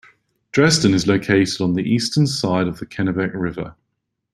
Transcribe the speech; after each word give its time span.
Dresden 0.51 0.95
is 0.95 1.05
located 1.05 1.61
on 1.61 1.73
the 1.75 1.83
eastern 1.87 2.25
side 2.25 2.67
of 2.67 2.79
the 2.79 2.87
Kennebec 2.87 3.35
River. 3.35 3.75